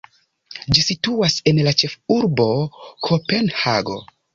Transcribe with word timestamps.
Ĝi 0.77 0.83
situas 0.85 1.37
en 1.53 1.61
la 1.69 1.75
ĉefurbo 1.85 2.51
Kopenhago. 3.07 4.05